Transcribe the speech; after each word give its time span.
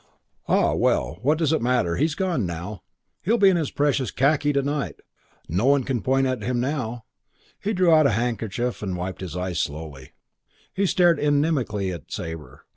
"Ah, 0.47 0.73
well, 0.73 1.19
what 1.21 1.37
does 1.37 1.53
it 1.53 1.61
matter? 1.61 1.95
He's 1.95 2.15
gone 2.15 2.43
now. 2.43 2.81
He'll 3.21 3.37
be 3.37 3.49
in 3.49 3.55
this 3.55 3.69
precious 3.69 4.09
khaki 4.09 4.51
to 4.51 4.63
night. 4.63 4.99
No 5.47 5.67
one 5.67 5.83
can 5.83 6.01
point 6.01 6.25
at 6.25 6.41
him 6.41 6.59
now." 6.59 7.05
He 7.59 7.71
drew 7.71 7.91
out 7.93 8.07
a 8.07 8.13
handkerchief 8.17 8.81
and 8.81 8.97
wiped 8.97 9.21
his 9.21 9.37
eyes 9.37 9.59
slowly. 9.59 10.13
He 10.73 10.87
stared 10.87 11.19
inimically 11.19 11.93
at 11.93 12.11
Sabre. 12.11 12.65